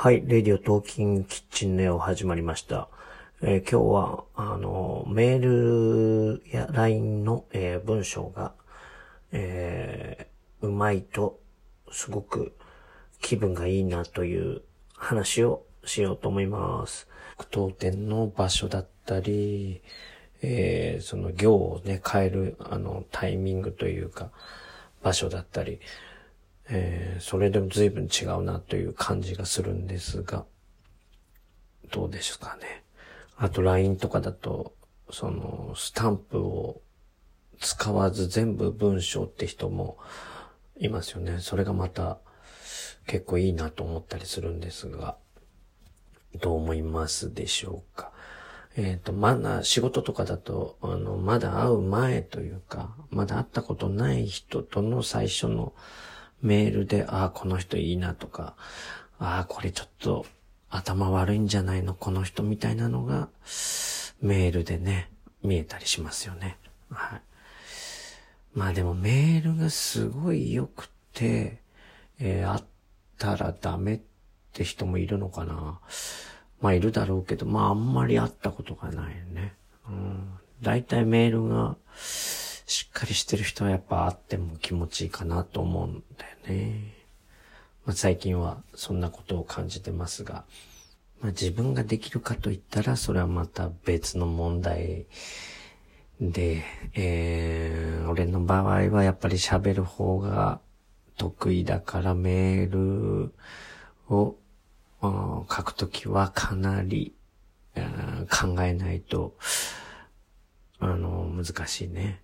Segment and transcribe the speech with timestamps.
[0.00, 2.88] はい、レディオトーキングキッチンネオ始まりました。
[3.42, 8.54] えー、今日は、あの、メールや LINE の、えー、文章が、
[9.32, 11.40] えー、うまいと、
[11.90, 12.56] すごく
[13.20, 14.62] 気分がいいなという
[14.94, 17.08] 話をしようと思います。
[17.50, 19.82] 当店の場所だったり、
[20.42, 24.30] えー、その行をね、変える、あの、タイミングというか、
[25.02, 25.80] 場所だったり、
[26.70, 30.44] えー、それでも随分違うなという感じがするんですが、
[31.90, 32.84] どうですかね。
[33.36, 34.74] あと LINE とかだと、
[35.10, 36.82] その、スタンプを
[37.60, 39.96] 使わず全部文章って人も
[40.76, 41.38] いますよね。
[41.40, 42.18] それがまた
[43.06, 45.16] 結構いいなと思ったりするんですが、
[46.40, 48.12] どう思いますでしょうか。
[48.76, 55.72] えっ、ー、と、まだ仕事とかだと、あの、まだ会う前というか、まだ会ったことない人との最初の
[56.42, 58.54] メールで、ああ、この人いいなとか、
[59.18, 60.26] ああ、これちょっと
[60.70, 63.28] 頭悪いんじゃないの、この人みたいなのが、
[64.20, 65.10] メールでね、
[65.42, 66.56] 見えたりしますよね。
[66.90, 67.20] はい。
[68.54, 71.60] まあでもメールがすごい良くて、
[72.18, 72.64] えー、あっ
[73.18, 74.00] たらダメっ
[74.52, 75.80] て人もいるのかな。
[76.60, 79.54] まあいるだろうけど、まああんまり会ったことがないよね。
[79.88, 80.30] うん。
[80.60, 81.76] 大体メールが、
[82.68, 86.92] しっかりしてる人はやっぱあっても気持ちいいかなと思うんだよね。
[87.86, 90.44] まあ、最近はそんなことを感じてますが、
[91.22, 95.06] まあ、自分ができるかと言ったらそれはまた別の問題
[96.20, 100.60] で、えー、俺の場合はやっぱり喋る方が
[101.16, 103.34] 得意だからメール
[104.10, 104.36] を
[105.00, 107.14] 書くときはかなり
[107.74, 109.34] 考えないと、
[110.80, 112.20] あの、難しいね。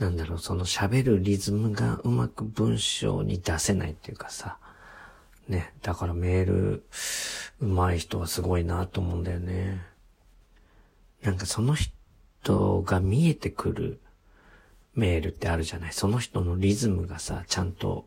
[0.00, 4.56] なんだろう、その喋るリズムがうまく文章に出せないっていうかさ。
[5.46, 5.74] ね。
[5.82, 6.84] だからメール、
[7.60, 9.82] 上手い人はすごいなと思うんだよね。
[11.22, 14.00] なんかその人が見えてくる
[14.94, 15.92] メールってあるじゃない。
[15.92, 18.06] その人のリズムがさ、ちゃんと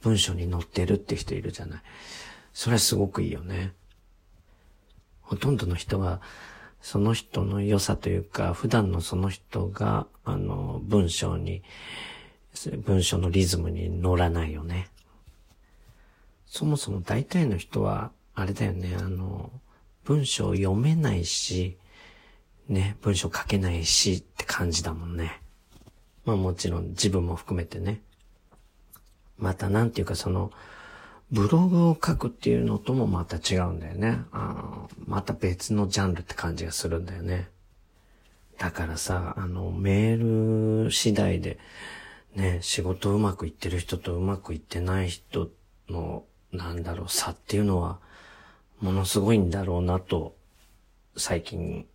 [0.00, 1.82] 文章に載ってるって人いるじゃない。
[2.54, 3.74] それはすごくいいよね。
[5.20, 6.22] ほとんどの人は、
[6.80, 11.62] その人の良さというか、普段のその人が、あの、文章に、
[12.84, 14.88] 文章のリズムに乗らないよね。
[16.46, 19.50] そもそも大体の人は、あれだよね、あの、
[20.04, 21.76] 文章読めないし、
[22.68, 25.40] ね、文章書けないしって感じだもんね。
[26.24, 28.02] まあもちろん自分も含めてね。
[29.38, 30.50] またなんていうかその、
[31.32, 34.20] ブログを書くっていうのともまた違うんだよね。
[34.32, 37.48] あまた別のジャンルって感じがするんだよね。
[38.58, 41.58] だからさ、あの、メール次第で、
[42.34, 45.50] ね、仕事うまくいってる人とうまくいってない人
[45.88, 47.98] の、なんだろう、差っていうのは、
[48.80, 50.36] ものすごいんだろうなと、
[51.16, 51.86] 最近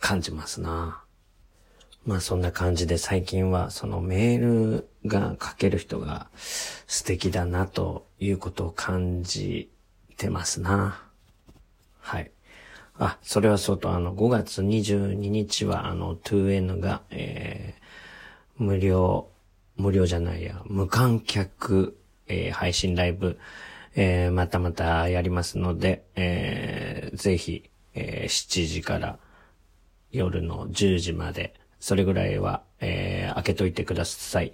[0.00, 1.02] 感じますな。
[2.08, 6.28] まあそんな感じで最近はそのメールが書ける人が
[6.86, 9.70] 素敵だなということを感じ
[10.16, 11.02] てますな。
[12.00, 12.30] はい。
[12.98, 19.28] あ、それはそうと、あの、5月22日は、あの、2N が、えー、無料、
[19.76, 23.38] 無料じゃないや、無観客、えー、配信ライブ、
[23.96, 29.18] えー、またまたやりますので、えー、ぜひ、えー、7時から
[30.10, 34.52] 夜の10時まで、それぐらいは、えー、開けといてください。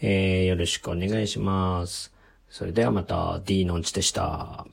[0.00, 2.12] えー、よろしくお願いします。
[2.48, 4.66] それではまた、D のんちでした。